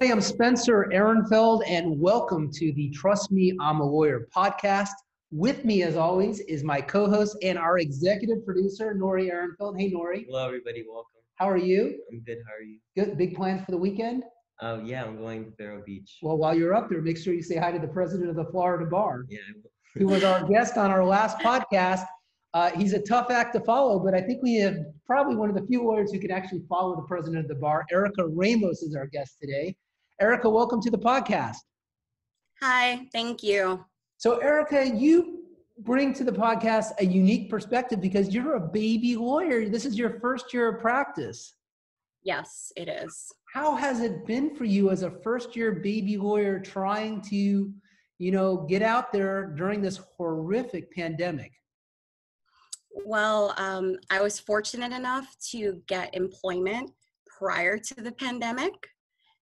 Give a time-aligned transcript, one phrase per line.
[0.00, 4.90] Hey, I'm Spencer Aronfeld, and welcome to the Trust Me, I'm a Lawyer podcast.
[5.32, 9.76] With me, as always, is my co host and our executive producer, Nori Aronfeld.
[9.78, 10.24] Hey, Nori.
[10.26, 10.84] Hello, everybody.
[10.88, 11.10] Welcome.
[11.34, 12.00] How are you?
[12.12, 12.38] I'm good.
[12.46, 12.78] How are you?
[12.96, 13.18] Good.
[13.18, 14.22] Big plans for the weekend?
[14.60, 16.18] Uh, yeah, I'm going to Vero Beach.
[16.22, 18.44] Well, while you're up there, make sure you say hi to the president of the
[18.52, 19.38] Florida Bar, Yeah.
[19.96, 22.04] who was our guest on our last podcast.
[22.54, 24.76] Uh, he's a tough act to follow, but I think we have
[25.06, 27.84] probably one of the few lawyers who can actually follow the president of the bar.
[27.90, 29.76] Erica Ramos is our guest today.
[30.20, 31.58] Erica, welcome to the podcast.
[32.60, 33.84] Hi, thank you.
[34.16, 35.44] So, Erica, you
[35.78, 39.68] bring to the podcast a unique perspective because you're a baby lawyer.
[39.68, 41.54] This is your first year of practice.
[42.24, 43.32] Yes, it is.
[43.54, 47.72] How has it been for you as a first year baby lawyer trying to,
[48.18, 51.52] you know, get out there during this horrific pandemic?
[53.06, 56.90] Well, um, I was fortunate enough to get employment
[57.38, 58.74] prior to the pandemic.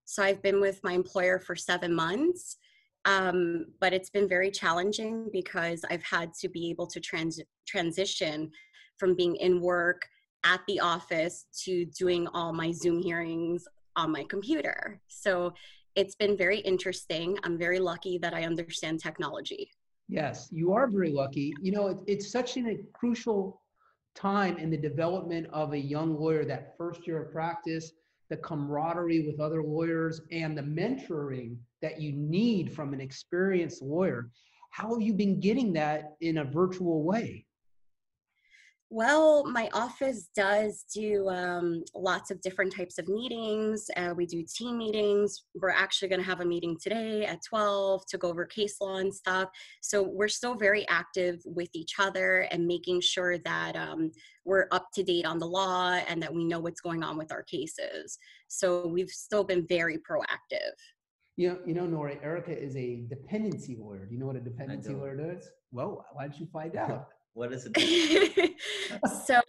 [0.07, 2.57] So I've been with my employer for seven months.
[3.05, 8.51] Um, but it's been very challenging because I've had to be able to trans- transition
[8.99, 10.09] from being in work
[10.45, 15.01] at the office to doing all my Zoom hearings on my computer.
[15.07, 15.53] So
[15.95, 17.39] it's been very interesting.
[17.45, 19.71] I'm very lucky that I understand technology.
[20.09, 21.53] Yes, you are very lucky.
[21.63, 23.63] You know, it, it's such an, a crucial
[24.17, 27.93] time in the development of a young lawyer, that first year of practice,
[28.29, 34.31] the camaraderie with other lawyers, and the mentoring that you need from an experienced lawyer.
[34.71, 37.47] How have you been getting that in a virtual way?
[38.89, 43.91] Well, my office does do um, lots of different types of meetings.
[43.97, 45.43] Uh, we do team meetings.
[45.61, 48.99] We're actually going to have a meeting today at 12 to go over case law
[48.99, 49.49] and stuff.
[49.81, 54.13] So we're still very active with each other and making sure that um,
[54.47, 57.33] we're up to date on the law and that we know what's going on with
[57.33, 58.19] our cases.
[58.49, 60.73] So we've still been very proactive.
[61.37, 64.07] You know, you know, Nori, Erica is a dependency lawyer.
[64.07, 65.51] Do you know what a dependency lawyer does?
[65.73, 67.09] Well, why don't you find out?
[67.37, 68.55] What is it?
[69.27, 69.43] so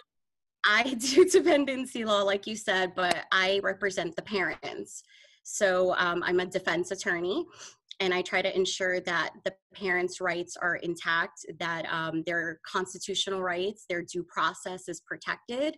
[0.66, 5.04] I do dependency law, like you said, but I represent the parents.
[5.44, 7.46] So um, I'm a defense attorney,
[8.00, 13.42] and I try to ensure that the parents' rights are intact, that um, their constitutional
[13.42, 15.78] rights, their due process is protected.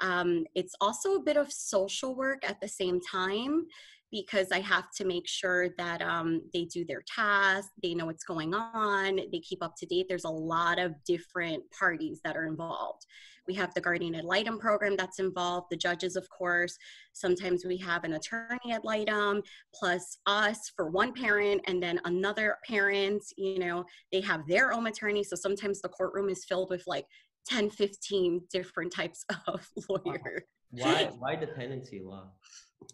[0.00, 3.66] Um, it's also a bit of social work at the same time
[4.10, 8.24] because I have to make sure that um, they do their tasks, they know what's
[8.24, 10.06] going on, they keep up to date.
[10.08, 13.06] There's a lot of different parties that are involved.
[13.46, 16.76] We have the guardian ad litem program that's involved, the judges, of course.
[17.12, 19.42] Sometimes we have an attorney ad litem
[19.74, 24.86] plus us for one parent, and then another parent, you know, they have their own
[24.86, 25.24] attorney.
[25.24, 27.06] So sometimes the courtroom is filled with like
[27.48, 30.42] 10, 15 different types of lawyers.
[30.70, 31.10] Why?
[31.18, 32.30] Why dependency law?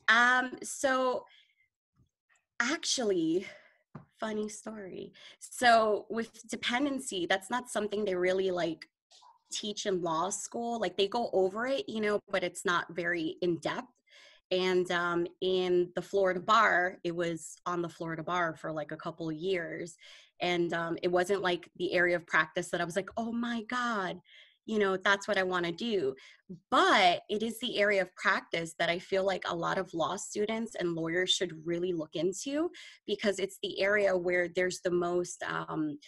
[0.09, 1.25] Um, so
[2.61, 3.47] actually,
[4.19, 5.13] funny story.
[5.41, 8.87] So with dependency, that's not something they really like
[9.53, 10.81] teach in law school.
[10.81, 13.93] Like they go over it, you know, but it's not very in depth.
[14.51, 18.97] And um, in the Florida bar, it was on the Florida bar for like a
[18.97, 19.97] couple years.
[20.41, 23.63] And um, it wasn't like the area of practice that I was like, oh my
[23.69, 24.21] God,
[24.67, 26.15] you know that's what i want to do.
[26.71, 30.17] But it is the area of practice that i feel like a lot of law
[30.17, 32.71] students and lawyers should really look into
[33.07, 35.99] because it's the area where there's the most um,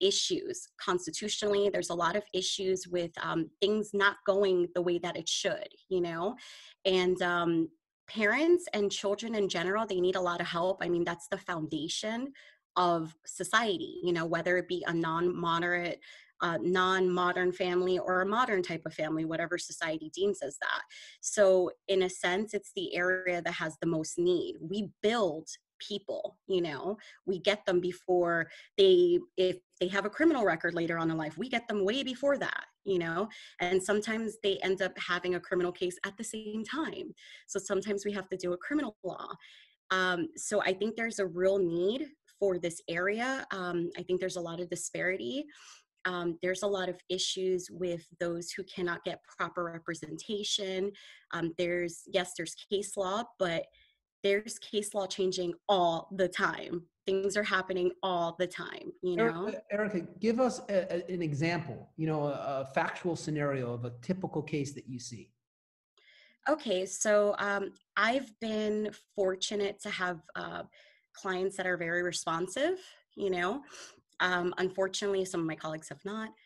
[0.00, 1.70] issues constitutionally.
[1.72, 5.68] There's a lot of issues with um, things not going the way that it should
[5.88, 6.36] you know?
[6.84, 7.68] And um,
[8.08, 10.78] parents and children in general they need a lot of help.
[10.82, 12.32] I mean that's the foundation
[12.76, 16.00] of society you know whether it be a non-moderate
[16.40, 20.82] uh, non-modern family or a modern type of family whatever society deems as that.
[21.20, 24.56] So in a sense it's the area that has the most need.
[24.60, 25.48] We build
[25.80, 26.96] people you know?
[27.26, 31.36] We get them before they if they have a criminal record later on in life
[31.36, 33.28] we get them way before that you know?
[33.60, 37.14] And sometimes they end up having a criminal case at the same time.
[37.46, 39.26] So sometimes we have to do a criminal law.
[39.90, 42.08] Um, so i think there's a real need
[42.38, 43.46] for this area.
[43.50, 45.44] Um, i think there's a lot of disparity
[46.04, 50.92] um, there's a lot of issues with those who cannot get proper representation.
[51.32, 53.66] Um, there's, yes, there's case law, but
[54.22, 56.82] there's case law changing all the time.
[57.06, 59.46] Things are happening all the time, you know?
[59.46, 63.84] Erica, Erica give us a, a, an example, you know, a, a, factual scenario of
[63.84, 65.30] a typical case that you see.
[66.48, 70.62] Okay, so um, I've been fortunate to have uh,
[71.14, 72.78] clients that are very responsive,
[73.16, 73.62] you know,
[74.20, 76.30] um, unfortunately, some of my colleagues have not.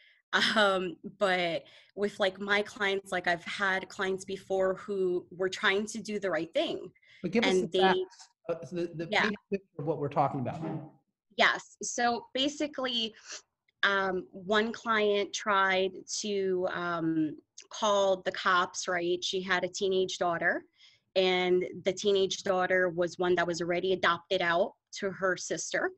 [0.56, 1.65] Um, but
[1.97, 6.31] with like my clients, like I've had clients before who were trying to do the
[6.31, 6.91] right thing.
[7.23, 8.29] But give us the they, facts
[8.70, 9.31] the, the Yeah.
[9.50, 10.61] picture of what we're talking about.
[11.37, 11.76] Yes.
[11.82, 13.15] So basically,
[13.85, 17.37] um, one client tried to um,
[17.70, 19.23] call the cops, right?
[19.23, 20.65] She had a teenage daughter,
[21.15, 25.91] and the teenage daughter was one that was already adopted out to her sister.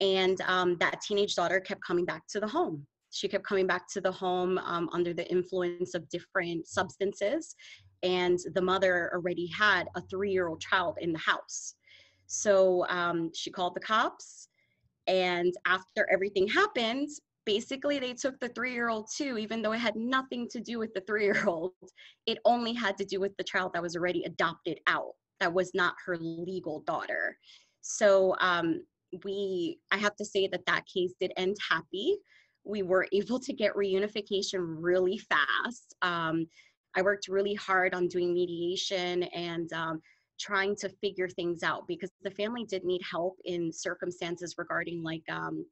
[0.00, 2.86] And um, that teenage daughter kept coming back to the home.
[3.10, 7.54] She kept coming back to the home um, under the influence of different substances.
[8.02, 11.74] And the mother already had a three year old child in the house.
[12.26, 14.48] So um, she called the cops
[15.06, 17.08] and after everything happened,
[17.44, 20.78] basically they took the three year old too, even though it had nothing to do
[20.78, 21.72] with the three year old.
[22.26, 25.72] It only had to do with the child that was already adopted out, that was
[25.74, 27.38] not her legal daughter.
[27.82, 28.82] So um,
[29.24, 32.16] we, I have to say that that case did end happy.
[32.64, 35.94] We were able to get reunification really fast.
[36.02, 36.46] Um,
[36.96, 40.00] I worked really hard on doing mediation and um,
[40.38, 45.22] trying to figure things out because the family did need help in circumstances regarding like
[45.30, 45.64] um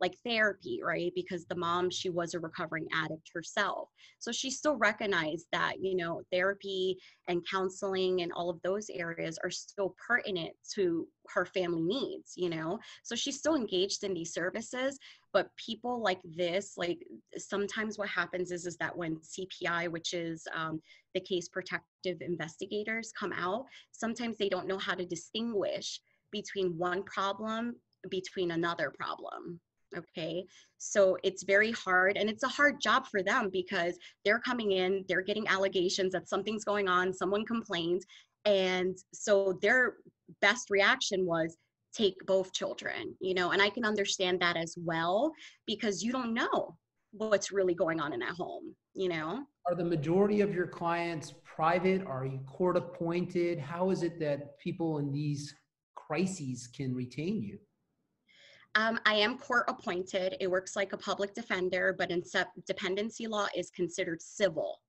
[0.00, 1.12] like therapy right?
[1.14, 3.88] Because the mom she was a recovering addict herself.
[4.18, 6.98] So she still recognized that you know therapy
[7.28, 12.48] and counseling and all of those areas are still pertinent to her family needs you
[12.48, 12.78] know?
[13.02, 14.98] So she's still engaged in these services
[15.32, 16.98] but people like this like
[17.36, 20.80] sometimes what happens is is that when cpi which is um,
[21.14, 26.00] the case protective investigators come out sometimes they don't know how to distinguish
[26.32, 27.74] between one problem
[28.10, 29.60] between another problem
[29.96, 30.44] okay
[30.78, 35.04] so it's very hard and it's a hard job for them because they're coming in
[35.08, 38.02] they're getting allegations that something's going on someone complained
[38.44, 39.94] and so their
[40.40, 41.56] best reaction was
[41.92, 45.32] take both children you know and i can understand that as well
[45.66, 46.76] because you don't know
[47.12, 51.34] what's really going on in that home you know Are the majority of your clients
[51.60, 52.02] private?
[52.06, 53.58] Are you court appointed?
[53.58, 55.54] How is it that people in these
[55.94, 57.58] crises can retain you?
[58.76, 60.36] Um, I am court appointed.
[60.40, 62.22] It works like a public defender, but in
[62.66, 64.80] dependency law is considered civil,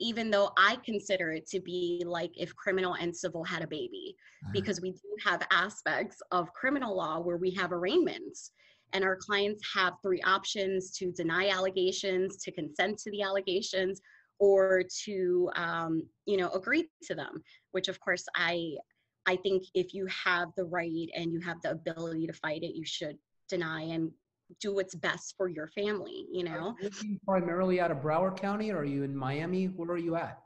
[0.00, 4.16] even though I consider it to be like if criminal and civil had a baby,
[4.52, 8.52] because we do have aspects of criminal law where we have arraignments.
[8.92, 14.00] And our clients have three options to deny allegations, to consent to the allegations,
[14.38, 17.42] or to um, you know agree to them.
[17.72, 18.76] Which of course I
[19.26, 22.76] I think if you have the right and you have the ability to fight it,
[22.76, 23.18] you should
[23.48, 24.10] deny and
[24.60, 26.74] do what's best for your family, you know?
[26.82, 28.70] Are you primarily out of Broward County?
[28.70, 29.66] Or are you in Miami?
[29.66, 30.40] Where are you at?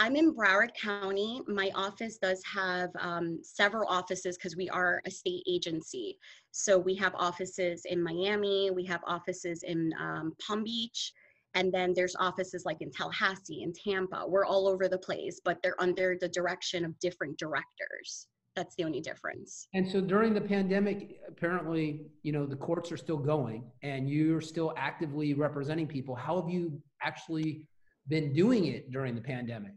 [0.00, 1.42] I'm in Broward County.
[1.48, 6.18] My office does have um, several offices because we are a state agency.
[6.52, 11.12] So we have offices in Miami, we have offices in um, Palm Beach,
[11.54, 14.24] and then there's offices like in Tallahassee and Tampa.
[14.26, 18.28] We're all over the place, but they're under the direction of different directors.
[18.58, 19.68] That's the only difference.
[19.72, 24.40] And so during the pandemic, apparently, you know, the courts are still going and you're
[24.40, 26.16] still actively representing people.
[26.16, 27.62] How have you actually
[28.08, 29.74] been doing it during the pandemic?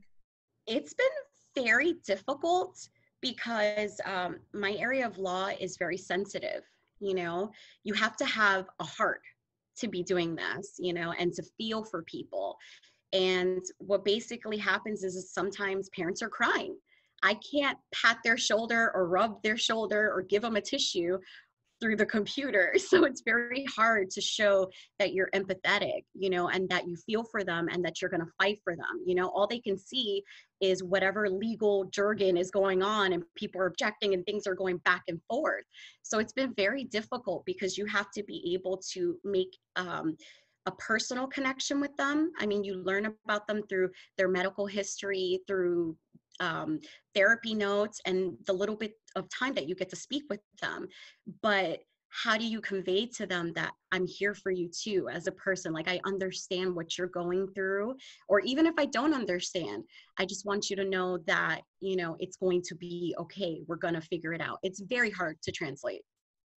[0.66, 2.90] It's been very difficult
[3.22, 6.64] because um, my area of law is very sensitive.
[7.00, 7.52] You know,
[7.84, 9.22] you have to have a heart
[9.78, 12.58] to be doing this, you know, and to feel for people.
[13.14, 16.76] And what basically happens is, is sometimes parents are crying.
[17.24, 21.18] I can't pat their shoulder or rub their shoulder or give them a tissue
[21.82, 22.74] through the computer.
[22.92, 27.24] So it's very hard to show that you're empathetic, you know, and that you feel
[27.24, 29.02] for them and that you're going to fight for them.
[29.06, 30.24] You know, all they can see
[30.60, 34.78] is whatever legal jargon is going on and people are objecting and things are going
[34.80, 35.64] back and forth.
[36.04, 40.18] So it's been very difficult because you have to be able to make um,
[40.66, 42.32] a personal connection with them.
[42.40, 45.96] I mean, you learn about them through their medical history, through
[46.42, 46.80] um,
[47.16, 50.88] therapy notes, and the little bit of time that you get to speak with them.
[51.42, 51.80] But
[52.12, 55.72] how do you convey to them that I'm here for you too as a person?
[55.72, 57.96] Like, I understand what you're going through.
[58.28, 59.86] Or even if I don't understand,
[60.20, 63.62] I just want you to know that, you know, it's going to be okay.
[63.66, 64.60] We're going to figure it out.
[64.62, 66.02] It's very hard to translate.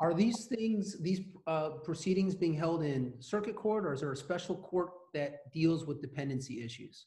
[0.01, 4.17] Are these things, these uh, proceedings being held in circuit court or is there a
[4.17, 7.07] special court that deals with dependency issues?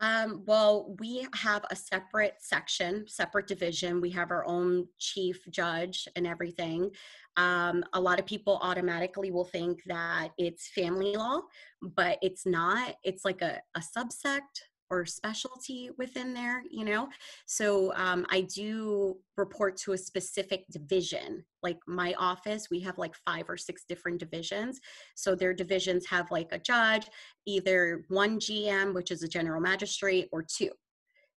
[0.00, 4.00] Um, well, we have a separate section, separate division.
[4.00, 6.90] We have our own chief judge and everything.
[7.36, 11.42] Um, a lot of people automatically will think that it's family law,
[11.82, 12.94] but it's not.
[13.04, 17.08] It's like a, a subsect or specialty within there, you know?
[17.46, 21.44] So um, I do report to a specific division.
[21.62, 24.80] Like my office, we have like five or six different divisions.
[25.14, 27.06] So their divisions have like a judge,
[27.46, 30.70] either one GM, which is a general magistrate, or two.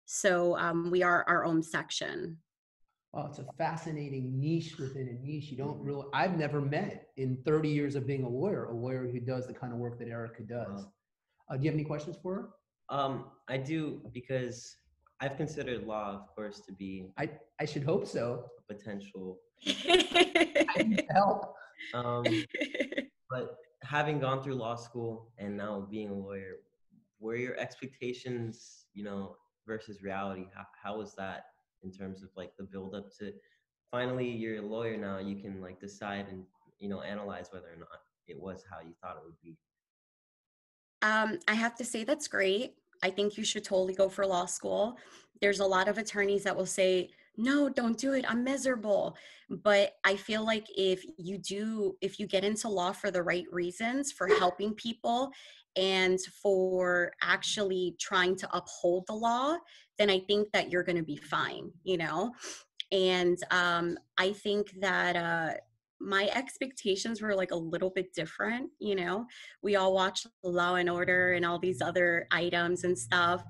[0.06, 2.38] So um, we are our own section.
[3.16, 5.46] Oh, it's a fascinating niche within a niche.
[5.46, 9.08] You don't really, I've never met in 30 years of being a lawyer, a lawyer
[9.08, 10.88] who does the kind of work that Erica does.
[11.50, 12.50] Uh, do you have any questions for her?
[12.94, 14.78] Um, I do because
[15.20, 17.28] I've considered law, of course, to be I,
[17.60, 18.46] I should hope so.
[18.60, 19.40] a potential.
[19.68, 21.56] I need help.
[21.96, 22.24] Um,
[23.32, 26.58] but having gone through law school and now being a lawyer,
[27.20, 30.46] were your expectations, you know, versus reality?
[30.54, 31.46] How, how was that
[31.82, 33.34] in terms of like the build up to
[33.90, 36.44] finally you're a lawyer now, you can like decide and,
[36.78, 39.58] you know, analyze whether or not it was how you thought it would be.
[41.02, 42.76] Um, I have to say that's great.
[43.04, 44.98] I think you should totally go for law school.
[45.42, 48.26] There's a lot of attorneys that will say, no, don't do it.
[48.28, 49.18] I'm miserable.
[49.50, 53.46] But I feel like if you do, if you get into law for the right
[53.52, 55.32] reasons, for helping people
[55.76, 59.58] and for actually trying to uphold the law,
[59.98, 62.32] then I think that you're going to be fine, you know?
[62.92, 65.54] And um, I think that uh,
[66.00, 69.26] my expectations were like a little bit different you know?
[69.62, 73.44] We all watch law and order and all these other items and stuff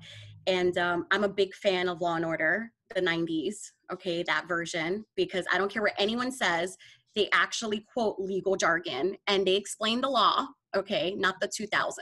[0.46, 3.56] and um, i'm a big fan of law and order the 90s
[3.92, 6.76] okay that version because i don't care what anyone says
[7.14, 10.46] they actually quote legal jargon and they explain the law
[10.76, 11.98] okay not the 2000s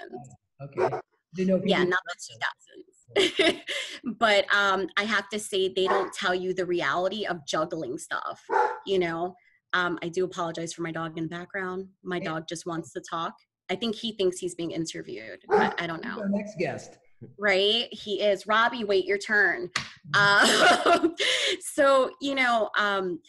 [0.62, 0.96] Okay.
[1.34, 3.61] Didn't know yeah not the 2000s
[4.18, 8.40] but um i have to say they don't tell you the reality of juggling stuff
[8.87, 9.34] you know
[9.75, 11.87] um i do apologize for my dog in the background.
[12.02, 12.31] My Yeah.
[12.31, 13.35] dog just wants to talk.
[13.71, 16.19] I think he thinks he's being interviewed i, I don't know.
[16.21, 16.99] Our next guest.
[17.38, 17.88] right?
[17.93, 18.47] He is.
[18.47, 19.71] Robbie wait your turn.
[20.14, 21.09] Uh,
[21.61, 23.21] so you know um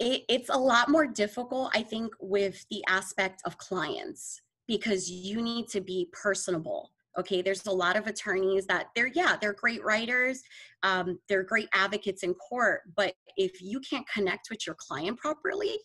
[0.00, 5.42] it, it's a lot more difficult i think with the aspect of clients because you
[5.42, 9.84] need to be personable okay there's a lot of attorneys that they're yeah they're great
[9.84, 10.42] writers
[10.82, 15.76] um, they're great advocates in court but if you can't connect with your client properly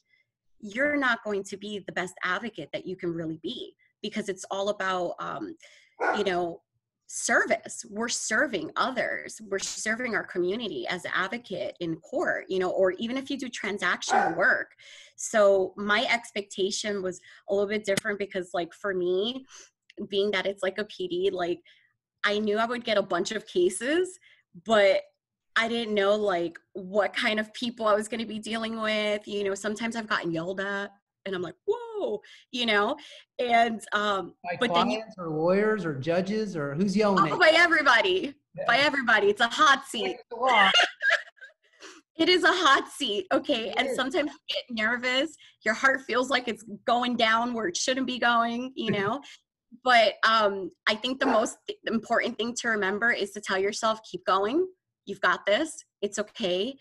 [0.59, 4.45] you're not going to be the best advocate that you can really be because it's
[4.51, 5.55] all about um,
[6.17, 6.61] you know
[7.07, 7.85] service.
[7.91, 9.39] We're serving others.
[9.47, 13.37] We're serving our community as an advocate in court you know or even if you
[13.37, 14.71] do transactional work.
[15.15, 19.45] So my expectation was a little bit different because like for me
[20.09, 21.59] being that it's like a pd like
[22.23, 24.17] i knew i would get a bunch of cases
[24.65, 25.01] but
[25.55, 29.27] i didn't know like what kind of people i was going to be dealing with
[29.27, 30.91] you know sometimes i've gotten yelled at
[31.25, 32.19] and i'm like whoa
[32.51, 32.95] you know
[33.39, 37.33] and um By but then you- clients or lawyers or judges or who's yelling oh,
[37.35, 38.63] at by everybody you?
[38.67, 40.69] by everybody it's a hot seat Break the law.
[42.17, 43.95] it is a hot seat okay It and is.
[43.95, 45.35] sometimes you get nervous
[45.65, 49.21] your heart feels like it's going down where it shouldn't be going you know
[49.83, 53.99] but um i think the most th- important thing to remember is to tell yourself
[54.09, 54.67] keep going.
[55.05, 55.83] You've got this.
[56.01, 56.77] It's okay.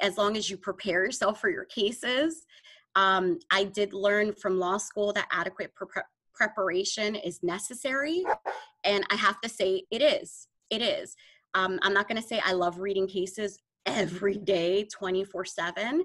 [0.00, 2.46] As long as you prepare yourself for your cases.
[2.94, 6.02] Um, i did learn from law school that adequate pre-
[6.34, 8.24] preparation is necessary
[8.84, 10.48] and i have to say it is.
[10.70, 11.16] It is.
[11.54, 16.02] Um, i'm not going to say i love reading cases every day 24 7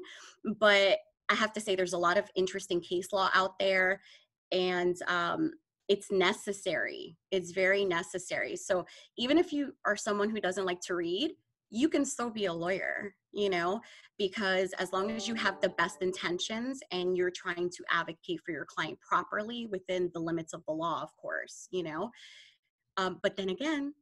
[0.60, 4.02] but i have to say there's a lot of interesting case law out there
[4.52, 5.52] and um,
[5.92, 8.56] it's necessary it's very necessary.
[8.56, 8.86] So
[9.18, 11.32] even if you are someone who doesn't like to read
[11.72, 13.80] you can still be a lawyer you know
[14.18, 18.52] because as long as you have the best intentions and you're trying to advocate for
[18.52, 22.12] your client properly within the limits of the law of course you know
[22.98, 23.94] um, but then again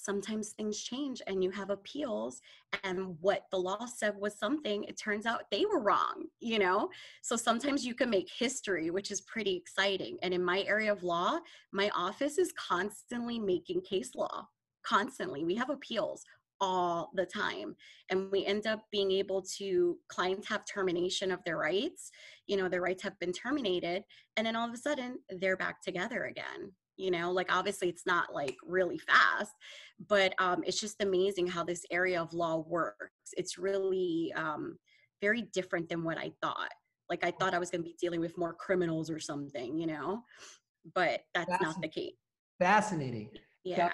[0.00, 2.40] sometimes things change and you have appeals
[2.82, 6.88] and what the law said was something it turns out they were wrong you know?
[7.22, 11.02] So sometimes you can make history which is pretty exciting and in my area of
[11.02, 11.38] law
[11.72, 14.48] my office is constantly making case law
[14.84, 15.44] constantly.
[15.44, 16.24] We have appeals
[16.60, 17.74] all the time
[18.10, 22.12] and we end up being able to clients have termination of their rights
[22.46, 24.04] you know their rights have been terminated
[24.36, 28.06] and then all of a sudden they're back together again you know like obviously it's
[28.06, 29.52] not like really fast
[30.08, 34.78] but um, it's just amazing how this area of law works it's really um,
[35.20, 36.70] very different than what i thought
[37.10, 39.86] like i thought i was going to be dealing with more criminals or something you
[39.86, 40.22] know
[40.94, 42.12] but that's not the case
[42.58, 43.30] Fascinating.
[43.64, 43.90] yeah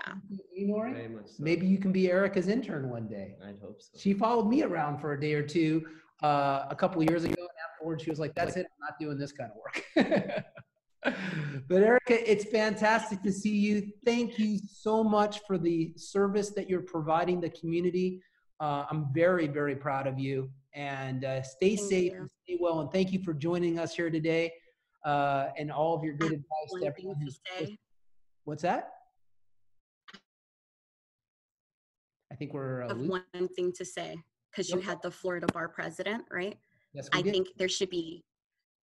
[0.55, 1.27] You, Nori?
[1.27, 1.43] So.
[1.43, 3.37] Maybe you can be Erica's intern one day.
[3.47, 3.99] I'd hope so.
[3.99, 5.87] She followed me around for a day or two
[6.23, 8.67] uh, a couple years ago, and afterwards she was like, "That's it.
[8.67, 10.45] I'm not doing this kind of work."
[11.03, 13.91] but Erica, it's fantastic to see you.
[14.05, 18.23] Thank you so much for the service that you're providing the community.
[18.61, 20.51] Uh, I'm very, very proud of you.
[20.75, 22.19] And uh, stay Thank safe you.
[22.19, 22.81] and stay well.
[22.81, 24.53] And thank you for joining us here today
[25.05, 27.77] uh, and all of your good advice to everyone to who's say
[28.45, 28.91] What's that?
[32.33, 34.17] I think we're uh, one thing to say
[34.51, 34.85] because you Yep.
[34.85, 36.59] had the Florida bar president, right?
[36.93, 37.33] Yes, I did.
[37.33, 38.25] think there should be.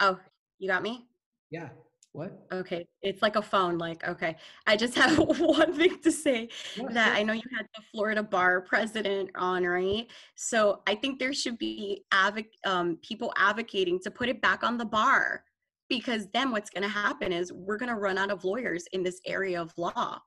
[0.00, 0.18] Oh,
[0.58, 1.06] you got me?
[1.50, 1.68] Yeah.
[2.12, 2.46] What?
[2.52, 2.86] Okay.
[3.00, 4.36] It's like a phone, like, okay.
[4.66, 7.16] I just have one thing to say Yeah, that.
[7.16, 10.06] I know you had the Florida bar president on, right?
[10.34, 14.76] So I think there should be advoc- um, people advocating to put it back on
[14.76, 15.44] the bar
[15.88, 19.02] because then what's going to happen is we're going to run out of lawyers in
[19.02, 20.18] this area of law.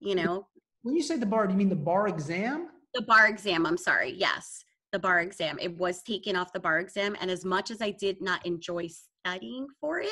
[0.00, 0.46] You know,
[0.82, 2.68] When you say the bar, do you mean the bar exam?
[2.94, 4.10] the bar exam, I'm sorry.
[4.12, 5.58] Yes, the bar exam.
[5.60, 7.14] It was taken off the bar exam.
[7.20, 10.08] And as much as I did not enjoy studying for it,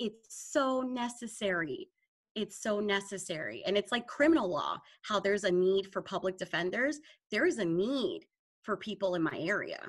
[0.00, 1.88] it's so necessary.
[2.34, 3.62] It's so necessary.
[3.66, 6.98] And it's like criminal law, how there's a need for public defenders.
[7.30, 8.22] There is a need
[8.62, 9.80] for people in my area.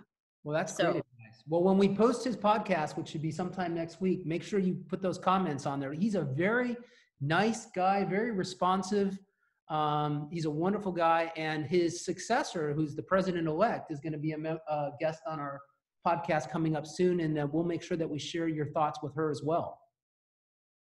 [0.44, 1.44] Well, that's So- great advice.
[1.48, 4.76] Well, when we post his podcast, which should be sometime next week, make sure you
[4.90, 5.94] put those comments on there.
[5.94, 6.76] He's a very
[7.22, 9.18] nice guy, very responsive.
[9.70, 14.20] Um, he's a wonderful guy, and his successor, who's the president elect, is going to
[14.20, 15.62] be a uh, guest on our
[16.06, 19.16] podcast coming up soon, and uh, we'll make sure that we share your thoughts with
[19.16, 19.81] her as well.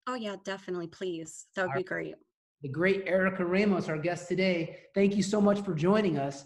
[0.07, 0.87] Oh, yeah, definitely.
[0.87, 1.45] Please.
[1.55, 2.15] That would All be great.
[2.61, 4.77] the great Erica Ramos, our guest today.
[4.95, 6.45] Thank you so much for joining us.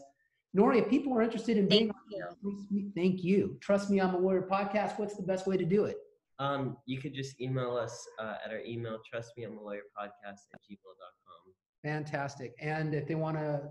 [0.57, 2.25] Nori, if people are interested in being Thank you.
[2.41, 3.57] Trust Me- Thank you.
[3.61, 4.99] Trust Me, I'm a Lawyer podcast.
[4.99, 5.97] What's the best way to do it?
[6.39, 9.83] Um, you could just email us uh, at our email, trust me, I'm a lawyer
[9.97, 11.53] podcast at gmail.com.
[11.83, 12.53] Fantastic.
[12.59, 13.61] And if they want to,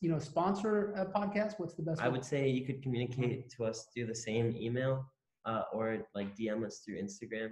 [0.00, 2.12] you know, sponsor a podcast, what's the best I way?
[2.14, 5.06] would say you could communicate to us through the same email
[5.44, 7.50] uh, or like DM us through Instagram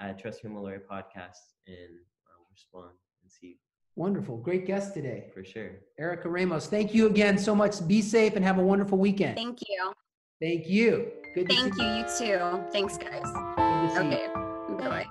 [0.00, 1.76] at Trust Me I'm a Lawyer Podcast and
[2.26, 2.90] uh, respond
[3.22, 3.58] and see
[3.96, 4.38] Wonderful.
[4.38, 5.28] Great guest today.
[5.34, 5.72] for sure.
[5.98, 6.68] Erica Ramos.
[6.68, 7.86] Thank you again so much.
[7.86, 9.36] Be safe and have a wonderful weekend.
[9.36, 9.92] Thank you.
[10.40, 11.12] Thank you.
[11.34, 12.32] Good to Thank see you.
[12.32, 12.64] You too.
[12.72, 13.22] Thanks, guys.
[13.22, 14.00] Good to see.
[14.00, 14.26] Okay.
[14.78, 15.06] Bye bye.